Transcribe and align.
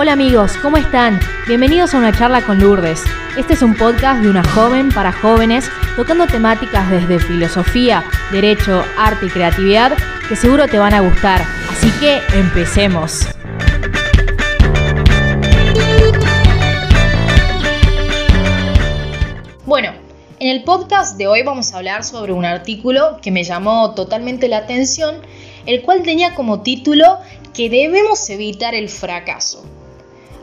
Hola 0.00 0.12
amigos, 0.12 0.56
¿cómo 0.62 0.76
están? 0.76 1.18
Bienvenidos 1.48 1.92
a 1.92 1.98
una 1.98 2.16
charla 2.16 2.42
con 2.42 2.60
Lourdes. 2.60 3.02
Este 3.36 3.54
es 3.54 3.62
un 3.62 3.74
podcast 3.74 4.22
de 4.22 4.30
una 4.30 4.44
joven 4.44 4.92
para 4.92 5.10
jóvenes 5.10 5.68
tocando 5.96 6.28
temáticas 6.28 6.88
desde 6.88 7.18
filosofía, 7.18 8.04
derecho, 8.30 8.84
arte 8.96 9.26
y 9.26 9.28
creatividad 9.28 9.98
que 10.28 10.36
seguro 10.36 10.68
te 10.68 10.78
van 10.78 10.94
a 10.94 11.00
gustar. 11.00 11.42
Así 11.68 11.90
que 11.98 12.20
empecemos. 12.32 13.26
Bueno, 19.66 19.94
en 20.38 20.48
el 20.48 20.62
podcast 20.62 21.18
de 21.18 21.26
hoy 21.26 21.42
vamos 21.42 21.74
a 21.74 21.78
hablar 21.78 22.04
sobre 22.04 22.32
un 22.32 22.44
artículo 22.44 23.18
que 23.20 23.32
me 23.32 23.42
llamó 23.42 23.96
totalmente 23.96 24.46
la 24.46 24.58
atención, 24.58 25.16
el 25.66 25.82
cual 25.82 26.04
tenía 26.04 26.36
como 26.36 26.62
título 26.62 27.18
que 27.52 27.68
debemos 27.68 28.30
evitar 28.30 28.76
el 28.76 28.88
fracaso. 28.90 29.64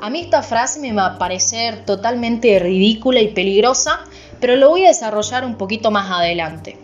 A 0.02 0.10
mí 0.10 0.22
esta 0.22 0.44
frase 0.44 0.80
me 0.80 0.94
va 0.94 1.06
a 1.06 1.18
parecer 1.18 1.86
totalmente 1.86 2.60
ridícula 2.60 3.22
y 3.22 3.30
peligrosa, 3.30 4.02
pero 4.40 4.56
lo 4.56 4.70
voy 4.70 4.86
a 4.86 4.90
desarrollar 4.90 5.46
un 5.46 5.56
poquito 5.56 5.92
más 5.92 6.12
adelante. 6.12 6.78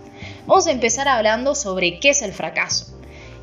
Vamos 0.47 0.67
a 0.67 0.71
empezar 0.71 1.07
hablando 1.07 1.53
sobre 1.53 1.99
qué 1.99 2.09
es 2.11 2.21
el 2.21 2.33
fracaso. 2.33 2.87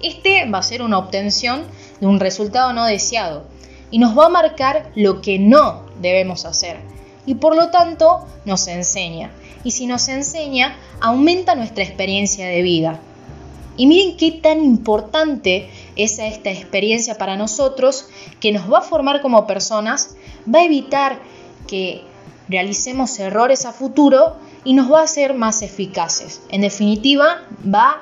Este 0.02 0.48
va 0.50 0.59
a 0.59 0.62
ser 0.62 0.82
una 0.82 0.98
obtención 0.98 1.64
de 2.00 2.06
un 2.06 2.20
resultado 2.20 2.73
no 2.73 2.86
deseado 2.86 3.45
y 3.90 3.98
nos 3.98 4.16
va 4.18 4.26
a 4.26 4.30
marcar 4.30 4.90
lo 4.95 5.20
que 5.20 5.38
no 5.38 5.87
debemos 6.00 6.45
hacer 6.45 6.78
y 7.28 7.34
por 7.34 7.54
lo 7.54 7.68
tanto 7.68 8.26
nos 8.46 8.66
enseña. 8.68 9.30
Y 9.62 9.73
si 9.73 9.87
nos 9.87 10.09
enseña, 10.09 10.76
aumenta 11.00 11.54
nuestra 11.54 11.84
experiencia 11.84 12.46
de 12.46 12.62
vida. 12.62 13.00
Y 13.76 13.87
miren 13.87 14.16
qué 14.16 14.32
tan 14.32 14.64
importante 14.64 15.68
es 15.98 16.19
esta 16.19 16.51
experiencia 16.51 17.18
para 17.18 17.37
nosotros, 17.37 18.07
que 18.41 18.52
nos 18.52 18.73
va 18.73 18.79
a 18.79 18.82
formar 18.82 19.21
como 19.21 19.46
personas, 19.46 20.16
va 20.52 20.60
a 20.60 20.65
evitar 20.65 21.21
que 21.66 22.02
realicemos 22.49 23.18
errores 23.18 23.66
a 23.66 23.73
futuro 23.73 24.37
y 24.65 24.73
nos 24.73 24.90
va 24.90 25.01
a 25.01 25.05
hacer 25.05 25.35
más 25.35 25.63
eficaces. 25.63 26.40
En 26.49 26.63
definitiva, 26.63 27.43
va 27.63 28.01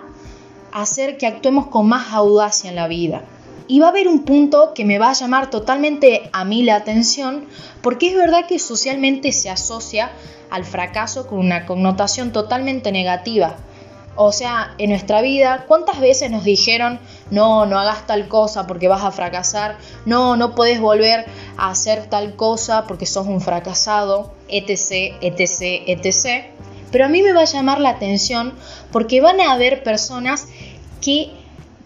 a 0.72 0.82
hacer 0.82 1.16
que 1.16 1.26
actuemos 1.26 1.66
con 1.68 1.88
más 1.88 2.12
audacia 2.12 2.70
en 2.70 2.76
la 2.76 2.86
vida. 2.86 3.24
Y 3.68 3.80
va 3.80 3.86
a 3.86 3.90
haber 3.90 4.06
un 4.06 4.22
punto 4.22 4.74
que 4.74 4.84
me 4.84 4.98
va 4.98 5.10
a 5.10 5.14
llamar 5.14 5.50
totalmente 5.50 6.30
a 6.32 6.44
mí 6.44 6.62
la 6.62 6.76
atención, 6.76 7.46
porque 7.82 8.10
es 8.10 8.14
verdad 8.14 8.46
que 8.46 8.58
socialmente 8.58 9.32
se 9.32 9.50
asocia 9.50 10.12
al 10.50 10.64
fracaso 10.64 11.26
con 11.26 11.40
una 11.40 11.66
connotación 11.66 12.30
totalmente 12.30 12.92
negativa. 12.92 13.56
O 14.14 14.32
sea, 14.32 14.74
en 14.78 14.90
nuestra 14.90 15.20
vida, 15.20 15.64
¿cuántas 15.66 16.00
veces 16.00 16.30
nos 16.30 16.44
dijeron, 16.44 17.00
no, 17.30 17.66
no 17.66 17.78
hagas 17.78 18.06
tal 18.06 18.28
cosa 18.28 18.66
porque 18.66 18.88
vas 18.88 19.04
a 19.04 19.12
fracasar, 19.12 19.78
no, 20.04 20.36
no 20.36 20.54
puedes 20.54 20.80
volver 20.80 21.26
a 21.56 21.70
hacer 21.70 22.06
tal 22.06 22.36
cosa 22.36 22.84
porque 22.86 23.06
sos 23.06 23.26
un 23.26 23.40
fracasado, 23.40 24.32
etc., 24.48 25.16
etc., 25.20 25.82
etc. 25.86 26.46
Pero 26.90 27.04
a 27.04 27.08
mí 27.08 27.22
me 27.22 27.32
va 27.32 27.42
a 27.42 27.46
llamar 27.46 27.80
la 27.80 27.90
atención 27.90 28.54
porque 28.92 29.20
van 29.20 29.40
a 29.40 29.52
haber 29.52 29.82
personas 29.82 30.48
que 31.00 31.30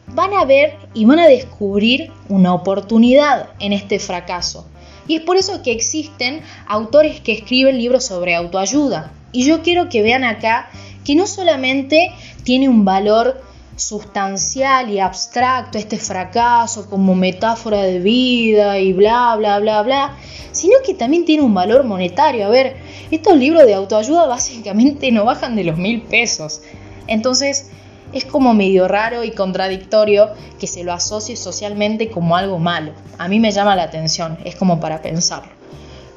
van 0.06 0.34
a 0.34 0.44
ver 0.44 0.76
y 0.94 1.04
van 1.04 1.20
a 1.20 1.28
descubrir 1.28 2.12
una 2.28 2.54
oportunidad 2.54 3.50
en 3.58 3.72
este 3.72 3.98
fracaso. 3.98 4.66
Y 5.06 5.16
es 5.16 5.22
por 5.22 5.36
eso 5.36 5.62
que 5.62 5.72
existen 5.72 6.42
autores 6.66 7.20
que 7.20 7.32
escriben 7.32 7.78
libros 7.78 8.04
sobre 8.04 8.34
autoayuda. 8.34 9.12
Y 9.32 9.44
yo 9.44 9.62
quiero 9.62 9.88
que 9.88 10.02
vean 10.02 10.24
acá 10.24 10.68
que 11.04 11.14
no 11.14 11.26
solamente 11.26 12.12
tiene 12.44 12.68
un 12.68 12.84
valor 12.84 13.42
sustancial 13.80 14.90
y 14.90 15.00
abstracto 15.00 15.78
este 15.78 15.98
fracaso 15.98 16.88
como 16.88 17.14
metáfora 17.14 17.82
de 17.82 17.98
vida 17.98 18.78
y 18.78 18.92
bla, 18.92 19.34
bla, 19.36 19.58
bla, 19.58 19.82
bla, 19.82 20.16
sino 20.52 20.74
que 20.84 20.94
también 20.94 21.24
tiene 21.24 21.42
un 21.42 21.54
valor 21.54 21.84
monetario. 21.84 22.46
A 22.46 22.50
ver, 22.50 22.76
estos 23.10 23.36
libros 23.36 23.64
de 23.66 23.74
autoayuda 23.74 24.26
básicamente 24.26 25.10
no 25.10 25.24
bajan 25.24 25.56
de 25.56 25.64
los 25.64 25.78
mil 25.78 26.02
pesos. 26.02 26.62
Entonces, 27.06 27.70
es 28.12 28.24
como 28.24 28.54
medio 28.54 28.88
raro 28.88 29.24
y 29.24 29.32
contradictorio 29.32 30.30
que 30.58 30.66
se 30.66 30.84
lo 30.84 30.92
asocie 30.92 31.36
socialmente 31.36 32.10
como 32.10 32.36
algo 32.36 32.58
malo. 32.58 32.92
A 33.18 33.28
mí 33.28 33.40
me 33.40 33.50
llama 33.50 33.76
la 33.76 33.84
atención, 33.84 34.38
es 34.44 34.56
como 34.56 34.80
para 34.80 35.00
pensarlo. 35.00 35.59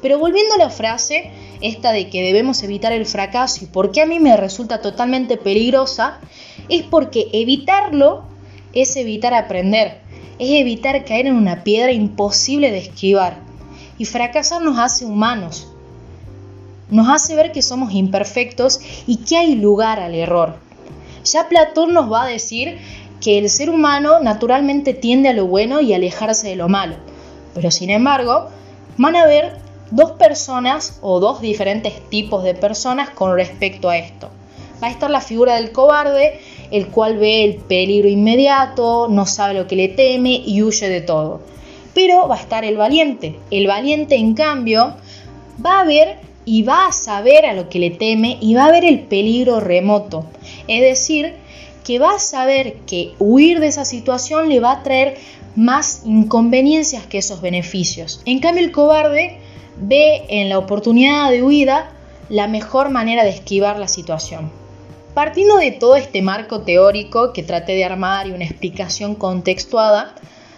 Pero 0.04 0.18
volviendo 0.18 0.52
a 0.56 0.58
la 0.58 0.68
frase, 0.68 1.30
esta 1.62 1.90
de 1.90 2.10
que 2.10 2.20
debemos 2.20 2.62
evitar 2.62 2.92
el 2.92 3.06
fracaso 3.06 3.64
y 3.64 3.68
por 3.68 3.90
qué 3.90 4.02
a 4.02 4.06
mí 4.06 4.20
me 4.20 4.36
resulta 4.36 4.82
totalmente 4.82 5.38
peligrosa, 5.38 6.18
es 6.68 6.82
porque 6.82 7.28
evitarlo 7.32 8.24
es 8.74 8.96
evitar 8.96 9.32
aprender, 9.32 10.02
es 10.38 10.50
evitar 10.60 11.06
caer 11.06 11.28
en 11.28 11.36
una 11.36 11.64
piedra 11.64 11.90
imposible 11.90 12.70
de 12.70 12.80
esquivar. 12.80 13.38
Y 13.96 14.04
fracasar 14.04 14.60
nos 14.60 14.78
hace 14.78 15.06
humanos, 15.06 15.72
nos 16.90 17.08
hace 17.08 17.34
ver 17.34 17.50
que 17.50 17.62
somos 17.62 17.94
imperfectos 17.94 18.80
y 19.06 19.24
que 19.24 19.38
hay 19.38 19.54
lugar 19.54 20.00
al 20.00 20.14
error. 20.14 20.56
Ya 21.24 21.48
Platón 21.48 21.94
nos 21.94 22.12
va 22.12 22.24
a 22.24 22.28
decir 22.28 22.76
que 23.22 23.38
el 23.38 23.48
ser 23.48 23.70
humano 23.70 24.20
naturalmente 24.20 24.92
tiende 24.92 25.30
a 25.30 25.32
lo 25.32 25.46
bueno 25.46 25.80
y 25.80 25.94
alejarse 25.94 26.46
de 26.46 26.56
lo 26.56 26.68
malo. 26.68 26.96
Pero 27.54 27.70
sin 27.70 27.88
embargo, 27.88 28.50
van 28.98 29.16
a 29.16 29.22
haber 29.22 29.63
dos 29.90 30.12
personas 30.12 30.98
o 31.02 31.20
dos 31.20 31.40
diferentes 31.40 31.94
tipos 32.08 32.42
de 32.44 32.54
personas 32.54 33.10
con 33.10 33.34
respecto 33.34 33.88
a 33.88 33.96
esto. 33.96 34.30
Va 34.82 34.88
a 34.88 34.90
estar 34.90 35.10
la 35.10 35.20
figura 35.20 35.56
del 35.56 35.72
cobarde, 35.72 36.40
el 36.70 36.88
cual 36.88 37.18
ve 37.18 37.44
el 37.44 37.56
peligro 37.56 38.08
inmediato, 38.08 39.08
no 39.08 39.26
sabe 39.26 39.54
lo 39.54 39.66
que 39.66 39.76
le 39.76 39.88
teme 39.88 40.42
y 40.44 40.62
huye 40.62 40.88
de 40.88 41.00
todo. 41.00 41.42
Pero 41.94 42.26
va 42.26 42.36
a 42.36 42.40
estar 42.40 42.64
el 42.64 42.76
valiente. 42.76 43.38
El 43.50 43.66
valiente, 43.66 44.16
en 44.16 44.34
cambio, 44.34 44.94
va 45.64 45.80
a 45.80 45.84
ver 45.84 46.18
y 46.44 46.62
va 46.62 46.88
a 46.88 46.92
saber 46.92 47.46
a 47.46 47.54
lo 47.54 47.68
que 47.68 47.78
le 47.78 47.90
teme 47.90 48.36
y 48.40 48.54
va 48.54 48.66
a 48.66 48.72
ver 48.72 48.84
el 48.84 49.00
peligro 49.00 49.60
remoto. 49.60 50.26
Es 50.66 50.80
decir, 50.80 51.34
que 51.84 51.98
va 51.98 52.16
a 52.16 52.18
saber 52.18 52.74
que 52.86 53.12
huir 53.18 53.60
de 53.60 53.68
esa 53.68 53.84
situación 53.84 54.48
le 54.48 54.60
va 54.60 54.72
a 54.72 54.82
traer 54.82 55.18
más 55.54 56.02
inconveniencias 56.04 57.06
que 57.06 57.18
esos 57.18 57.40
beneficios. 57.40 58.20
En 58.24 58.40
cambio, 58.40 58.64
el 58.64 58.72
cobarde 58.72 59.38
ve 59.76 60.24
en 60.28 60.48
la 60.48 60.58
oportunidad 60.58 61.30
de 61.30 61.42
huida 61.42 61.90
la 62.28 62.46
mejor 62.48 62.90
manera 62.90 63.24
de 63.24 63.30
esquivar 63.30 63.78
la 63.78 63.88
situación. 63.88 64.50
Partiendo 65.14 65.56
de 65.56 65.70
todo 65.70 65.96
este 65.96 66.22
marco 66.22 66.62
teórico 66.62 67.32
que 67.32 67.42
traté 67.42 67.72
de 67.72 67.84
armar 67.84 68.26
y 68.26 68.32
una 68.32 68.44
explicación 68.44 69.14
contextuada, 69.14 70.14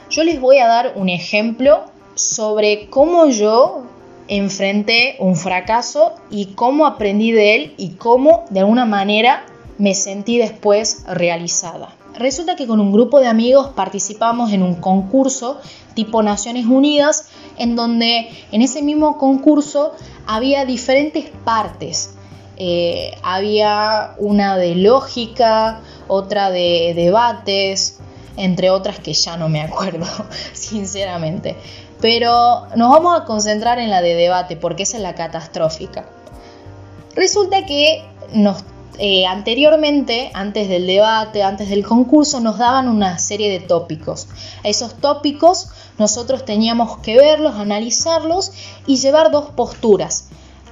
yo 0.08 0.24
les 0.24 0.40
voy 0.40 0.58
a 0.58 0.66
dar 0.66 0.92
un 0.96 1.08
ejemplo 1.08 1.84
sobre 2.14 2.88
cómo 2.88 3.28
yo 3.28 3.82
enfrenté 4.28 5.16
un 5.18 5.36
fracaso 5.36 6.14
y 6.30 6.54
cómo 6.54 6.86
aprendí 6.86 7.32
de 7.32 7.54
él 7.54 7.74
y 7.76 7.90
cómo 7.90 8.44
de 8.50 8.60
alguna 8.60 8.86
manera 8.86 9.44
me 9.78 9.94
sentí 9.94 10.38
después 10.38 11.04
realizada. 11.06 11.94
Resulta 12.18 12.56
que 12.56 12.66
con 12.66 12.80
un 12.80 12.92
grupo 12.92 13.20
de 13.20 13.26
amigos 13.26 13.68
participamos 13.74 14.52
en 14.52 14.62
un 14.62 14.76
concurso 14.76 15.60
tipo 15.94 16.22
Naciones 16.22 16.66
Unidas, 16.66 17.28
en 17.58 17.76
donde 17.76 18.28
en 18.52 18.62
ese 18.62 18.82
mismo 18.82 19.18
concurso 19.18 19.92
había 20.26 20.64
diferentes 20.64 21.30
partes. 21.44 22.14
Eh, 22.58 23.14
había 23.22 24.14
una 24.18 24.56
de 24.56 24.76
lógica, 24.76 25.80
otra 26.08 26.50
de 26.50 26.94
debates, 26.96 27.98
entre 28.36 28.70
otras 28.70 28.98
que 28.98 29.12
ya 29.12 29.36
no 29.36 29.48
me 29.48 29.60
acuerdo, 29.60 30.06
sinceramente. 30.52 31.56
Pero 32.00 32.66
nos 32.76 32.90
vamos 32.90 33.20
a 33.20 33.24
concentrar 33.24 33.78
en 33.78 33.90
la 33.90 34.00
de 34.00 34.14
debate, 34.14 34.56
porque 34.56 34.84
esa 34.84 34.96
es 34.96 35.02
la 35.02 35.14
catastrófica. 35.14 36.06
Resulta 37.14 37.64
que 37.66 38.04
nos 38.32 38.62
eh, 38.98 39.26
anteriormente, 39.26 40.30
antes 40.32 40.68
del 40.68 40.86
debate, 40.86 41.42
antes 41.42 41.68
del 41.68 41.84
concurso, 41.84 42.40
nos 42.40 42.58
daban 42.58 42.88
una 42.88 43.18
serie 43.18 43.50
de 43.50 43.60
tópicos. 43.60 44.26
Esos 44.62 44.94
tópicos 44.94 45.68
nosotros 45.98 46.44
teníamos 46.44 46.98
que 46.98 47.16
verlos, 47.16 47.56
analizarlos 47.56 48.52
y 48.86 48.96
llevar 48.96 49.30
dos 49.30 49.50
posturas, 49.50 50.28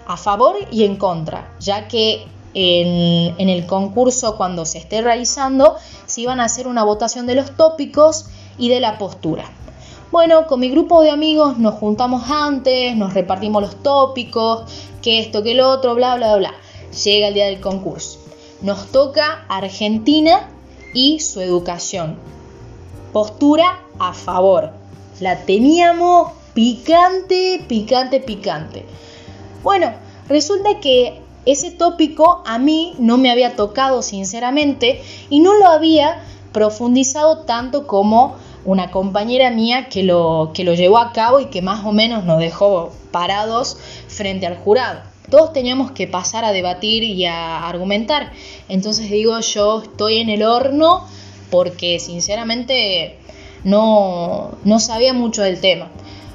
a 0.07 0.17
favor 0.17 0.57
y 0.71 0.85
en 0.85 0.97
contra, 0.97 1.55
ya 1.61 1.89
que 1.89 2.27
en, 2.55 3.35
en 3.39 3.49
el 3.49 3.67
concurso 3.67 4.37
cuando 4.37 4.65
se 4.65 4.79
esté 4.79 5.03
realizando 5.03 5.77
se 6.07 6.21
iban 6.21 6.41
a 6.41 6.45
hacer 6.45 6.69
una 6.69 6.85
votación 6.85 7.27
de 7.27 7.35
los 7.35 7.57
tópicos 7.57 8.27
y 8.59 8.69
de 8.69 8.81
la 8.81 8.99
postura. 8.99 9.45
Bueno, 10.13 10.47
con 10.47 10.61
mi 10.61 10.71
grupo 10.71 11.03
de 11.03 11.11
amigos 11.11 11.59
nos 11.59 11.75
juntamos 11.75 12.31
antes, 12.31 12.95
nos 12.97 13.15
repartimos 13.15 13.61
los 13.61 13.83
tópicos, 13.83 14.63
que 15.03 15.19
esto, 15.19 15.43
que 15.43 15.55
lo 15.55 15.69
otro, 15.69 15.95
bla, 15.97 16.15
bla, 16.15 16.37
bla. 16.37 16.55
Llega 17.03 17.29
el 17.29 17.35
día 17.35 17.47
del 17.47 17.61
concurso. 17.61 18.21
Nos 18.63 18.93
toca 18.93 19.45
Argentina 19.49 20.49
y 20.93 21.19
su 21.21 21.41
educación. 21.41 22.17
Postura 23.13 23.81
a 23.99 24.13
favor. 24.13 24.71
La 25.21 25.41
teníamos 25.45 26.33
picante, 26.55 27.65
picante, 27.67 28.21
picante. 28.21 28.87
Bueno, 29.65 29.93
resulta 30.29 30.79
que 30.81 31.21
ese 31.47 31.73
tópico 31.73 32.43
a 32.47 32.59
mí 32.59 32.95
no 32.99 33.19
me 33.19 33.31
había 33.31 33.57
tocado 33.57 34.03
sinceramente 34.03 35.03
y 35.31 35.41
no 35.41 35.55
lo 35.55 35.67
había 35.67 36.23
profundizado 36.53 37.41
tanto 37.41 37.87
como 37.87 38.37
una 38.65 38.91
compañera 38.91 39.51
mía 39.51 39.89
que 39.89 40.05
lo, 40.05 40.53
que 40.55 40.65
lo 40.65 40.75
llevó 40.75 40.99
a 40.99 41.13
cabo 41.13 41.41
y 41.41 41.47
que 41.47 41.61
más 41.61 41.85
o 41.85 41.93
menos 41.93 42.25
nos 42.25 42.39
dejó 42.39 42.93
parados 43.11 43.77
frente 44.09 44.47
al 44.47 44.57
jurado. 44.57 45.14
Todos 45.31 45.53
teníamos 45.53 45.91
que 45.93 46.07
pasar 46.07 46.45
a 46.45 46.53
debatir 46.53 47.03
y 47.03 47.25
a 47.25 47.67
argumentar. 47.67 48.33
Entonces 48.69 49.11
digo, 49.11 49.39
yo 49.41 49.83
estoy 49.83 50.19
en 50.19 50.29
el 50.29 50.43
horno 50.43 51.07
porque 51.51 51.99
sinceramente 51.99 53.19
no, 53.65 54.53
no 54.65 54.79
sabía 54.79 55.13
mucho 55.13 55.43
del 55.43 55.61
tema. 55.61 55.89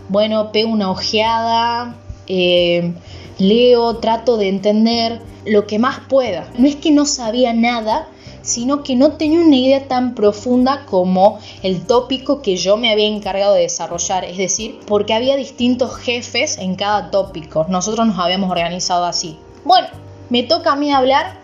Bueno, 0.09 0.51
pego 0.51 0.69
una 0.69 0.89
ojeada, 0.89 1.95
eh, 2.27 2.93
leo, 3.37 3.97
trato 3.97 4.37
de 4.37 4.49
entender 4.49 5.21
lo 5.45 5.67
que 5.67 5.79
más 5.79 5.99
pueda. 5.99 6.47
No 6.57 6.67
es 6.67 6.75
que 6.75 6.91
no 6.91 7.05
sabía 7.05 7.53
nada, 7.53 8.07
sino 8.49 8.83
que 8.83 8.95
no 8.95 9.13
tenía 9.13 9.39
una 9.39 9.55
idea 9.55 9.87
tan 9.87 10.15
profunda 10.15 10.85
como 10.85 11.39
el 11.63 11.85
tópico 11.85 12.41
que 12.41 12.57
yo 12.57 12.77
me 12.77 12.91
había 12.91 13.07
encargado 13.07 13.53
de 13.53 13.61
desarrollar, 13.61 14.25
es 14.25 14.37
decir, 14.37 14.79
porque 14.87 15.13
había 15.13 15.35
distintos 15.35 15.95
jefes 15.95 16.57
en 16.57 16.75
cada 16.75 17.11
tópico, 17.11 17.65
nosotros 17.69 18.07
nos 18.07 18.19
habíamos 18.19 18.51
organizado 18.51 19.05
así. 19.05 19.37
Bueno, 19.63 19.87
me 20.29 20.43
toca 20.43 20.73
a 20.73 20.75
mí 20.75 20.91
hablar, 20.91 21.39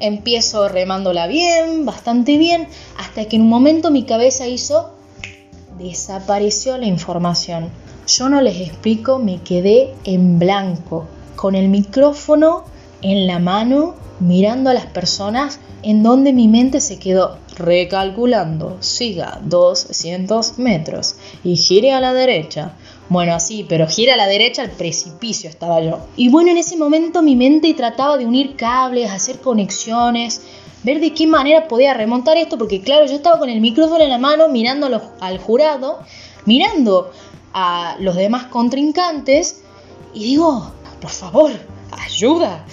empiezo 0.00 0.68
remándola 0.68 1.26
bien, 1.26 1.84
bastante 1.86 2.38
bien, 2.38 2.68
hasta 2.96 3.24
que 3.26 3.36
en 3.36 3.42
un 3.42 3.48
momento 3.48 3.90
mi 3.90 4.04
cabeza 4.04 4.46
hizo, 4.46 4.90
desapareció 5.78 6.76
la 6.78 6.86
información. 6.86 7.70
Yo 8.06 8.28
no 8.28 8.40
les 8.40 8.60
explico, 8.60 9.18
me 9.18 9.42
quedé 9.42 9.94
en 10.04 10.38
blanco, 10.38 11.06
con 11.36 11.54
el 11.54 11.68
micrófono 11.68 12.64
en 13.02 13.26
la 13.26 13.38
mano, 13.38 13.94
mirando 14.20 14.70
a 14.70 14.74
las 14.74 14.86
personas 14.86 15.60
en 15.82 16.02
donde 16.02 16.32
mi 16.32 16.48
mente 16.48 16.80
se 16.80 16.98
quedó 16.98 17.38
recalculando, 17.56 18.76
siga 18.80 19.38
200 19.44 20.58
metros 20.58 21.16
y 21.44 21.56
gire 21.56 21.92
a 21.92 22.00
la 22.00 22.12
derecha. 22.12 22.72
Bueno, 23.08 23.34
así, 23.34 23.64
pero 23.68 23.86
gira 23.86 24.14
a 24.14 24.16
la 24.16 24.26
derecha 24.26 24.62
al 24.62 24.70
precipicio 24.70 25.48
estaba 25.48 25.80
yo. 25.80 26.00
Y 26.16 26.28
bueno, 26.28 26.50
en 26.50 26.58
ese 26.58 26.76
momento 26.76 27.22
mi 27.22 27.36
mente 27.36 27.72
trataba 27.74 28.18
de 28.18 28.26
unir 28.26 28.56
cables, 28.56 29.10
hacer 29.10 29.40
conexiones, 29.40 30.42
ver 30.82 31.00
de 31.00 31.14
qué 31.14 31.26
manera 31.26 31.68
podía 31.68 31.94
remontar 31.94 32.36
esto, 32.36 32.58
porque 32.58 32.82
claro, 32.82 33.06
yo 33.06 33.14
estaba 33.14 33.38
con 33.38 33.48
el 33.48 33.60
micrófono 33.60 34.02
en 34.04 34.10
la 34.10 34.18
mano 34.18 34.48
mirando 34.48 34.88
al 35.20 35.38
jurado, 35.38 36.00
mirando 36.44 37.12
a 37.54 37.96
los 37.98 38.14
demás 38.14 38.44
contrincantes 38.46 39.62
y 40.12 40.24
digo, 40.24 40.70
por 41.00 41.10
favor, 41.10 41.50
ayuda, 41.92 42.64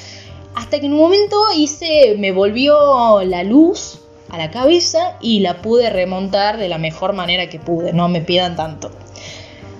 hasta 0.56 0.80
que 0.80 0.86
en 0.86 0.94
un 0.94 1.00
momento 1.00 1.38
hice, 1.56 2.16
me 2.18 2.32
volvió 2.32 3.24
la 3.24 3.44
luz 3.44 4.00
a 4.30 4.38
la 4.38 4.52
cabeza 4.52 5.18
y 5.22 5.40
la 5.42 5.62
pude 5.62 5.90
remontar 5.90 6.58
de 6.58 6.70
la 6.70 6.78
mejor 6.78 7.14
manera 7.14 7.50
que 7.50 7.60
pude, 7.60 7.94
no 7.94 8.08
me 8.08 8.22
pidan 8.22 8.56
tanto. 8.56 8.92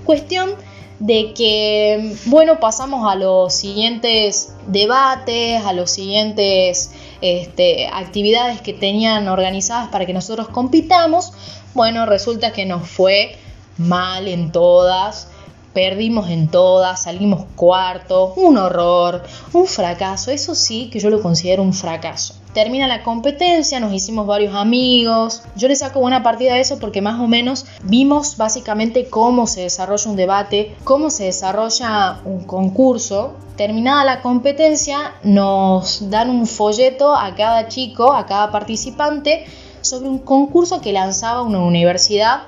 Cuestión 0.04 0.52
de 1.00 1.34
que, 1.34 2.16
bueno, 2.26 2.60
pasamos 2.60 3.12
a 3.12 3.16
los 3.16 3.54
siguientes 3.54 4.54
debates, 4.68 5.66
a 5.66 5.74
los 5.74 5.92
siguientes 5.92 6.92
este, 7.22 7.88
actividades 7.88 8.62
que 8.62 8.74
tenían 8.74 9.28
organizadas 9.28 9.90
para 9.90 10.06
que 10.06 10.14
nosotros 10.14 10.48
compitamos. 10.50 11.34
Bueno, 11.74 12.06
resulta 12.06 12.54
que 12.54 12.66
nos 12.66 12.88
fue 12.88 13.38
mal 13.78 14.28
en 14.28 14.52
todas 14.52 15.30
perdimos 15.76 16.30
en 16.30 16.48
todas, 16.48 17.04
salimos 17.04 17.44
cuarto, 17.58 18.34
un 18.38 18.58
horror, 18.58 19.22
un 19.52 19.68
fracaso, 19.68 20.32
eso 20.32 20.56
sí 20.56 20.90
que 20.90 21.00
yo 21.00 21.10
lo 21.10 21.22
considero 21.22 21.62
un 21.62 21.74
fracaso. 21.74 22.34
Termina 22.54 22.88
la 22.88 23.04
competencia, 23.04 23.82
nos 23.82 23.92
hicimos 23.92 24.26
varios 24.26 24.56
amigos. 24.56 25.44
Yo 25.58 25.68
le 25.68 25.76
saco 25.76 26.00
buena 26.00 26.24
partida 26.24 26.54
a 26.54 26.60
eso 26.60 26.80
porque 26.80 27.02
más 27.02 27.20
o 27.20 27.28
menos 27.28 27.66
vimos 27.84 28.38
básicamente 28.38 29.10
cómo 29.10 29.46
se 29.46 29.64
desarrolla 29.64 30.10
un 30.10 30.16
debate, 30.16 30.74
cómo 30.86 31.10
se 31.10 31.26
desarrolla 31.26 32.22
un 32.24 32.46
concurso. 32.46 33.34
Terminada 33.58 34.06
la 34.06 34.22
competencia, 34.22 35.16
nos 35.24 36.10
dan 36.10 36.30
un 36.30 36.48
folleto 36.48 37.14
a 37.14 37.36
cada 37.36 37.68
chico, 37.68 38.14
a 38.14 38.26
cada 38.26 38.50
participante, 38.50 39.46
sobre 39.82 40.08
un 40.08 40.20
concurso 40.20 40.80
que 40.80 40.94
lanzaba 40.94 41.42
una 41.42 41.60
universidad 41.60 42.44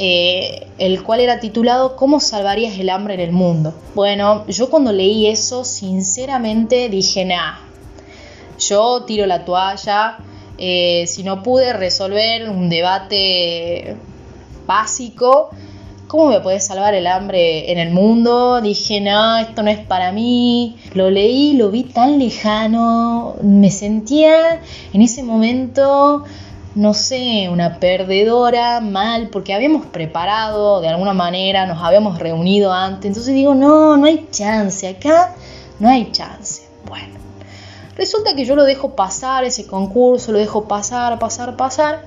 eh, 0.00 0.68
el 0.78 1.02
cual 1.02 1.18
era 1.18 1.40
titulado 1.40 1.96
¿Cómo 1.96 2.20
salvarías 2.20 2.78
el 2.78 2.88
hambre 2.88 3.14
en 3.14 3.20
el 3.20 3.32
mundo? 3.32 3.74
Bueno, 3.96 4.46
yo 4.46 4.70
cuando 4.70 4.92
leí 4.92 5.26
eso, 5.26 5.64
sinceramente 5.64 6.88
dije, 6.88 7.24
nah, 7.24 7.56
yo 8.58 9.02
tiro 9.02 9.26
la 9.26 9.44
toalla, 9.44 10.18
eh, 10.56 11.04
si 11.08 11.24
no 11.24 11.42
pude 11.42 11.72
resolver 11.72 12.48
un 12.48 12.68
debate 12.68 13.96
básico, 14.66 15.50
¿cómo 16.06 16.26
me 16.28 16.40
puede 16.40 16.60
salvar 16.60 16.94
el 16.94 17.08
hambre 17.08 17.72
en 17.72 17.78
el 17.78 17.90
mundo? 17.90 18.60
Dije, 18.60 19.00
no, 19.00 19.36
esto 19.38 19.64
no 19.64 19.70
es 19.70 19.78
para 19.80 20.12
mí. 20.12 20.76
Lo 20.94 21.10
leí, 21.10 21.54
lo 21.54 21.70
vi 21.70 21.82
tan 21.82 22.20
lejano, 22.20 23.34
me 23.42 23.70
sentía 23.70 24.62
en 24.92 25.02
ese 25.02 25.24
momento 25.24 26.24
no 26.78 26.94
sé, 26.94 27.48
una 27.50 27.80
perdedora, 27.80 28.78
mal, 28.80 29.30
porque 29.30 29.52
habíamos 29.52 29.86
preparado 29.86 30.80
de 30.80 30.86
alguna 30.86 31.12
manera, 31.12 31.66
nos 31.66 31.82
habíamos 31.82 32.20
reunido 32.20 32.72
antes. 32.72 33.06
Entonces 33.06 33.34
digo, 33.34 33.52
no, 33.52 33.96
no 33.96 34.06
hay 34.06 34.28
chance, 34.30 34.86
acá 34.86 35.34
no 35.80 35.88
hay 35.88 36.12
chance. 36.12 36.62
Bueno, 36.86 37.18
resulta 37.96 38.36
que 38.36 38.44
yo 38.44 38.54
lo 38.54 38.62
dejo 38.62 38.94
pasar, 38.94 39.42
ese 39.42 39.66
concurso, 39.66 40.30
lo 40.30 40.38
dejo 40.38 40.68
pasar, 40.68 41.18
pasar, 41.18 41.56
pasar. 41.56 42.04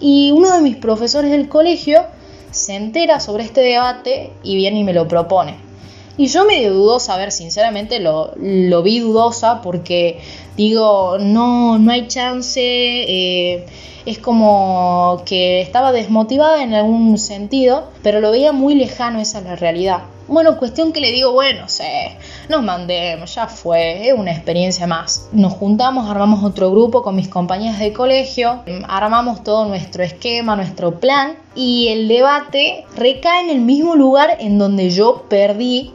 Y 0.00 0.32
uno 0.32 0.56
de 0.56 0.60
mis 0.60 0.74
profesores 0.74 1.30
del 1.30 1.48
colegio 1.48 2.02
se 2.50 2.74
entera 2.74 3.20
sobre 3.20 3.44
este 3.44 3.60
debate 3.60 4.32
y 4.42 4.56
viene 4.56 4.80
y 4.80 4.84
me 4.84 4.92
lo 4.92 5.06
propone. 5.06 5.69
Y 6.16 6.26
yo 6.26 6.44
medio 6.44 6.74
dudosa, 6.74 7.14
a 7.14 7.18
ver, 7.18 7.32
sinceramente 7.32 7.98
lo, 8.00 8.32
lo 8.36 8.82
vi 8.82 9.00
dudosa 9.00 9.62
porque 9.62 10.20
digo, 10.56 11.16
no, 11.18 11.78
no 11.78 11.92
hay 11.92 12.08
chance. 12.08 12.60
Eh, 12.60 13.66
es 14.06 14.18
como 14.18 15.22
que 15.26 15.60
estaba 15.60 15.92
desmotivada 15.92 16.62
en 16.62 16.74
algún 16.74 17.18
sentido, 17.18 17.90
pero 18.02 18.20
lo 18.20 18.30
veía 18.30 18.52
muy 18.52 18.74
lejano, 18.74 19.20
esa 19.20 19.38
es 19.38 19.44
la 19.44 19.56
realidad. 19.56 20.00
Bueno, 20.26 20.58
cuestión 20.58 20.92
que 20.92 21.00
le 21.00 21.10
digo, 21.10 21.32
bueno, 21.32 21.68
sé, 21.68 22.16
nos 22.48 22.62
mandemos, 22.62 23.34
ya 23.34 23.48
fue, 23.48 24.08
es 24.08 24.14
una 24.14 24.30
experiencia 24.30 24.86
más. 24.86 25.28
Nos 25.32 25.52
juntamos, 25.54 26.08
armamos 26.08 26.44
otro 26.44 26.70
grupo 26.70 27.02
con 27.02 27.16
mis 27.16 27.28
compañeras 27.28 27.80
de 27.80 27.92
colegio, 27.92 28.62
armamos 28.88 29.42
todo 29.42 29.66
nuestro 29.66 30.04
esquema, 30.04 30.54
nuestro 30.54 31.00
plan 31.00 31.34
y 31.56 31.88
el 31.88 32.06
debate 32.06 32.84
recae 32.96 33.42
en 33.42 33.50
el 33.50 33.60
mismo 33.60 33.96
lugar 33.96 34.36
en 34.38 34.58
donde 34.58 34.90
yo 34.90 35.24
perdí 35.28 35.92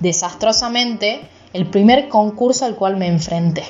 desastrosamente 0.00 1.20
el 1.52 1.66
primer 1.66 2.08
concurso 2.08 2.64
al 2.64 2.76
cual 2.76 2.96
me 2.96 3.06
enfrenté. 3.06 3.64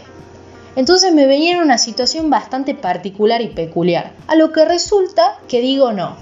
Entonces 0.76 1.12
me 1.12 1.26
veía 1.26 1.52
en 1.52 1.62
una 1.62 1.78
situación 1.78 2.30
bastante 2.30 2.74
particular 2.74 3.42
y 3.42 3.48
peculiar. 3.48 4.12
A 4.28 4.36
lo 4.36 4.52
que 4.52 4.64
resulta 4.64 5.38
que 5.48 5.60
digo 5.60 5.92
no. 5.92 6.16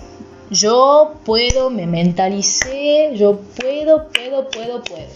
Yo 0.51 1.15
puedo, 1.25 1.69
me 1.69 1.87
mentalicé, 1.87 3.11
yo 3.15 3.39
puedo, 3.61 4.09
puedo, 4.09 4.49
puedo, 4.49 4.83
puedo. 4.83 5.07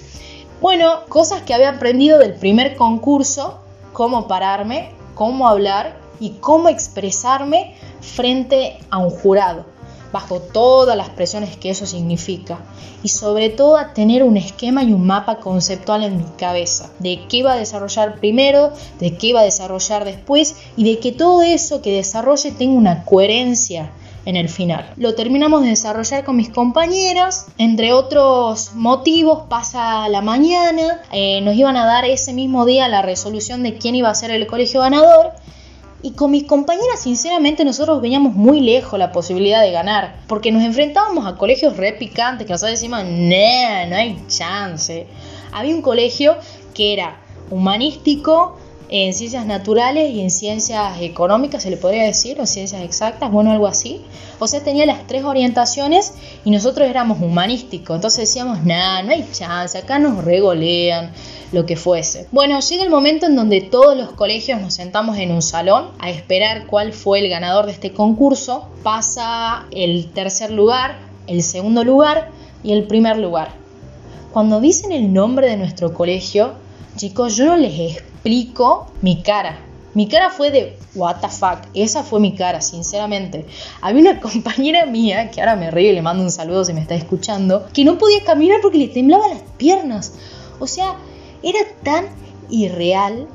Bueno, 0.60 1.00
cosas 1.08 1.42
que 1.42 1.54
había 1.54 1.70
aprendido 1.70 2.18
del 2.18 2.34
primer 2.34 2.76
concurso, 2.76 3.58
cómo 3.94 4.28
pararme, 4.28 4.90
cómo 5.14 5.48
hablar 5.48 5.96
y 6.20 6.32
cómo 6.40 6.68
expresarme 6.68 7.74
frente 8.00 8.78
a 8.90 8.98
un 8.98 9.10
jurado 9.10 9.71
bajo 10.12 10.40
todas 10.40 10.96
las 10.96 11.10
presiones 11.10 11.56
que 11.56 11.70
eso 11.70 11.86
significa. 11.86 12.58
Y 13.02 13.08
sobre 13.08 13.48
todo 13.48 13.76
a 13.76 13.94
tener 13.94 14.22
un 14.22 14.36
esquema 14.36 14.82
y 14.82 14.92
un 14.92 15.06
mapa 15.06 15.38
conceptual 15.38 16.04
en 16.04 16.18
mi 16.18 16.24
cabeza 16.36 16.90
de 16.98 17.20
qué 17.28 17.38
iba 17.38 17.52
a 17.52 17.56
desarrollar 17.56 18.20
primero, 18.20 18.72
de 19.00 19.16
qué 19.16 19.28
iba 19.28 19.40
a 19.40 19.44
desarrollar 19.44 20.04
después 20.04 20.56
y 20.76 20.84
de 20.84 21.00
que 21.00 21.12
todo 21.12 21.42
eso 21.42 21.82
que 21.82 21.96
desarrolle 21.96 22.52
tenga 22.52 22.78
una 22.78 23.04
coherencia 23.04 23.90
en 24.24 24.36
el 24.36 24.48
final. 24.48 24.92
Lo 24.96 25.14
terminamos 25.14 25.62
de 25.62 25.70
desarrollar 25.70 26.24
con 26.24 26.36
mis 26.36 26.50
compañeras, 26.50 27.46
entre 27.58 27.92
otros 27.92 28.72
motivos 28.74 29.44
pasa 29.48 30.08
la 30.08 30.20
mañana, 30.20 31.00
eh, 31.10 31.40
nos 31.40 31.56
iban 31.56 31.76
a 31.76 31.86
dar 31.86 32.04
ese 32.04 32.32
mismo 32.32 32.64
día 32.64 32.88
la 32.88 33.02
resolución 33.02 33.62
de 33.62 33.78
quién 33.78 33.94
iba 33.94 34.10
a 34.10 34.14
ser 34.14 34.30
el 34.30 34.46
colegio 34.46 34.80
ganador 34.80 35.32
y 36.02 36.12
con 36.12 36.32
mis 36.32 36.44
compañeras, 36.44 37.00
sinceramente, 37.00 37.64
nosotros 37.64 38.02
veíamos 38.02 38.34
muy 38.34 38.60
lejos 38.60 38.98
la 38.98 39.12
posibilidad 39.12 39.62
de 39.62 39.70
ganar, 39.70 40.16
porque 40.26 40.50
nos 40.50 40.62
enfrentábamos 40.62 41.26
a 41.26 41.36
colegios 41.36 41.76
re 41.76 41.92
picantes 41.92 42.46
que 42.46 42.52
nosotros 42.52 42.78
decimos, 42.78 43.04
no, 43.04 43.86
no 43.88 43.96
hay 43.96 44.24
chance. 44.26 45.06
Había 45.52 45.74
un 45.74 45.82
colegio 45.82 46.36
que 46.74 46.92
era 46.92 47.20
humanístico, 47.50 48.56
en 48.94 49.14
ciencias 49.14 49.46
naturales 49.46 50.10
y 50.10 50.20
en 50.20 50.30
ciencias 50.30 51.00
económicas, 51.00 51.62
se 51.62 51.70
le 51.70 51.78
podría 51.78 52.02
decir, 52.02 52.38
o 52.38 52.46
ciencias 52.46 52.82
exactas, 52.82 53.32
bueno, 53.32 53.50
algo 53.50 53.66
así. 53.66 54.02
O 54.38 54.46
sea, 54.46 54.62
tenía 54.62 54.84
las 54.84 55.06
tres 55.06 55.24
orientaciones 55.24 56.12
y 56.44 56.50
nosotros 56.50 56.86
éramos 56.86 57.18
humanísticos. 57.22 57.96
Entonces 57.96 58.28
decíamos, 58.28 58.62
nada, 58.64 59.02
no 59.02 59.12
hay 59.12 59.26
chance, 59.32 59.78
acá 59.78 59.98
nos 59.98 60.22
regolean. 60.22 61.10
Lo 61.52 61.66
que 61.66 61.76
fuese. 61.76 62.26
Bueno, 62.32 62.58
llega 62.60 62.82
el 62.82 62.90
momento 62.90 63.26
en 63.26 63.36
donde 63.36 63.60
todos 63.60 63.96
los 63.96 64.12
colegios 64.12 64.60
nos 64.60 64.74
sentamos 64.74 65.18
en 65.18 65.30
un 65.30 65.42
salón 65.42 65.90
a 65.98 66.10
esperar 66.10 66.66
cuál 66.66 66.92
fue 66.92 67.20
el 67.20 67.28
ganador 67.28 67.66
de 67.66 67.72
este 67.72 67.92
concurso. 67.92 68.68
Pasa 68.82 69.66
el 69.70 70.10
tercer 70.12 70.50
lugar, 70.50 70.98
el 71.26 71.42
segundo 71.42 71.84
lugar 71.84 72.30
y 72.64 72.72
el 72.72 72.86
primer 72.86 73.18
lugar. 73.18 73.52
Cuando 74.32 74.60
dicen 74.60 74.92
el 74.92 75.12
nombre 75.12 75.46
de 75.46 75.58
nuestro 75.58 75.92
colegio, 75.92 76.54
chicos, 76.96 77.36
yo 77.36 77.46
no 77.46 77.56
les 77.56 77.98
explico 77.98 78.86
mi 79.02 79.22
cara. 79.22 79.58
Mi 79.94 80.08
cara 80.08 80.30
fue 80.30 80.50
de 80.50 80.78
what 80.94 81.16
the 81.20 81.28
fuck. 81.28 81.68
Esa 81.74 82.02
fue 82.02 82.18
mi 82.18 82.34
cara, 82.34 82.62
sinceramente. 82.62 83.44
Había 83.82 84.10
una 84.10 84.20
compañera 84.22 84.86
mía, 84.86 85.30
que 85.30 85.40
ahora 85.40 85.54
me 85.54 85.70
río 85.70 85.90
y 85.90 85.94
le 85.94 86.00
mando 86.00 86.22
un 86.22 86.30
saludo 86.30 86.64
si 86.64 86.72
me 86.72 86.80
está 86.80 86.94
escuchando, 86.94 87.66
que 87.74 87.84
no 87.84 87.98
podía 87.98 88.24
caminar 88.24 88.60
porque 88.62 88.78
le 88.78 88.88
temblaban 88.88 89.30
las 89.30 89.42
piernas. 89.58 90.14
O 90.58 90.66
sea, 90.66 90.96
era 91.42 91.60
tan 91.82 92.06
irreal 92.50 93.28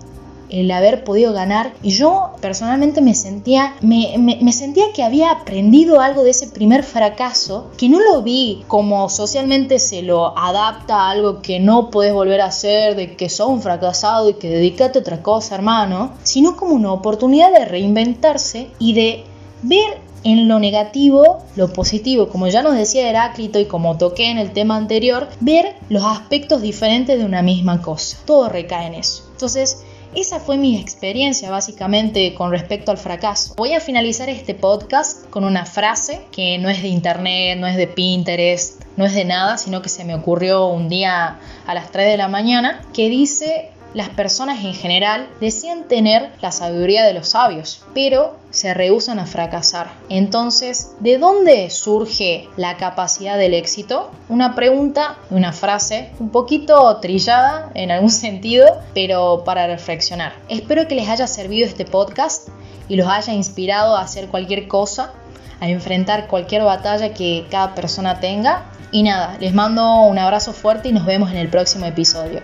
el 0.49 0.71
haber 0.71 1.03
podido 1.03 1.33
ganar 1.33 1.73
y 1.83 1.89
yo 1.89 2.31
personalmente 2.39 3.01
me 3.01 3.13
sentía 3.13 3.75
me, 3.81 4.53
sentía 4.53 4.85
que 4.93 5.03
había 5.03 5.31
aprendido 5.31 5.99
algo 5.99 6.23
de 6.23 6.29
ese 6.29 6.47
primer 6.47 6.83
fracaso 6.83 7.69
que 7.77 7.89
no 7.89 7.99
lo 7.99 8.21
vi 8.21 8.63
como 8.67 9.09
socialmente 9.09 9.79
se 9.79 10.03
lo 10.03 10.37
adapta 10.37 11.01
a 11.01 11.09
algo 11.09 11.41
que 11.41 11.59
no 11.59 11.89
puedes 11.89 12.13
volver 12.13 12.41
a 12.41 12.45
hacer 12.45 12.95
de 12.95 13.15
que 13.15 13.29
sos 13.29 13.49
un 13.49 13.61
fracasado 13.61 14.29
y 14.29 14.35
que 14.35 14.49
dedícate 14.49 14.99
a 14.99 15.01
otra 15.01 15.21
cosa 15.21 15.55
hermano 15.55 16.11
sino 16.23 16.55
como 16.55 16.75
una 16.75 16.93
oportunidad 16.93 17.51
de 17.51 17.65
reinventarse 17.65 18.69
y 18.79 18.93
de 18.93 19.25
ver 19.63 20.07
en 20.27 20.49
lo 20.49 20.59
negativo 20.59 21.45
lo 21.55 21.71
positivo. 21.71 22.27
Como 22.27 22.47
ya 22.47 22.61
nos 22.61 22.75
decía 22.75 23.09
Heráclito 23.09 23.59
y 23.59 23.65
como 23.65 23.97
toqué 23.97 24.29
en 24.29 24.37
el 24.37 24.51
tema 24.51 24.75
anterior, 24.75 25.29
ver 25.39 25.75
los 25.89 26.03
aspectos 26.03 26.61
diferentes 26.61 27.17
de 27.17 27.23
una 27.23 27.41
misma 27.41 27.81
cosa. 27.81 28.17
Todo 28.25 28.49
recae 28.49 28.87
en 28.87 28.95
eso. 28.95 29.23
Entonces, 29.31 29.83
esa 30.15 30.39
fue 30.39 30.57
mi 30.57 30.79
experiencia 30.79 31.49
básicamente 31.49 32.33
con 32.33 32.51
respecto 32.51 32.91
al 32.91 32.97
fracaso. 32.97 33.53
Voy 33.55 33.73
a 33.73 33.79
finalizar 33.79 34.29
este 34.29 34.53
podcast 34.53 35.29
con 35.29 35.43
una 35.43 35.65
frase 35.65 36.21
que 36.31 36.57
no 36.57 36.69
es 36.69 36.81
de 36.81 36.89
internet, 36.89 37.57
no 37.57 37.67
es 37.67 37.77
de 37.77 37.87
Pinterest, 37.87 38.81
no 38.97 39.05
es 39.05 39.13
de 39.13 39.25
nada, 39.25 39.57
sino 39.57 39.81
que 39.81 39.89
se 39.89 40.03
me 40.03 40.15
ocurrió 40.15 40.67
un 40.67 40.89
día 40.89 41.39
a 41.65 41.73
las 41.73 41.91
3 41.91 42.07
de 42.07 42.17
la 42.17 42.27
mañana, 42.27 42.81
que 42.93 43.09
dice 43.09 43.69
las 43.93 44.09
personas 44.09 44.63
en 44.63 44.73
general 44.73 45.29
desean 45.39 45.87
tener 45.87 46.31
la 46.41 46.51
sabiduría 46.51 47.05
de 47.05 47.13
los 47.13 47.29
sabios, 47.29 47.83
pero 47.93 48.35
se 48.51 48.73
rehusan 48.73 49.19
a 49.19 49.25
fracasar. 49.25 49.91
Entonces, 50.09 50.91
¿de 50.99 51.17
dónde 51.17 51.69
surge 51.69 52.49
la 52.57 52.77
capacidad 52.77 53.37
del 53.37 53.53
éxito? 53.53 54.11
Una 54.29 54.55
pregunta, 54.55 55.17
una 55.29 55.53
frase 55.53 56.11
un 56.19 56.29
poquito 56.29 56.97
trillada 56.97 57.71
en 57.73 57.91
algún 57.91 58.09
sentido, 58.25 58.65
pero 58.93 59.43
para 59.45 59.67
reflexionar. 59.67 60.33
Espero 60.49 60.87
que 60.87 60.95
les 60.95 61.09
haya 61.09 61.27
servido 61.27 61.65
este 61.65 61.85
podcast 61.85 62.49
y 62.89 62.95
los 62.95 63.07
haya 63.07 63.33
inspirado 63.33 63.95
a 63.95 64.01
hacer 64.01 64.27
cualquier 64.27 64.67
cosa, 64.67 65.13
a 65.59 65.69
enfrentar 65.69 66.27
cualquier 66.27 66.63
batalla 66.63 67.13
que 67.13 67.45
cada 67.49 67.73
persona 67.73 68.19
tenga. 68.19 68.65
Y 68.91 69.03
nada, 69.03 69.37
les 69.39 69.53
mando 69.53 70.01
un 70.03 70.17
abrazo 70.17 70.53
fuerte 70.53 70.89
y 70.89 70.93
nos 70.93 71.05
vemos 71.05 71.31
en 71.31 71.37
el 71.37 71.49
próximo 71.49 71.85
episodio. 71.85 72.41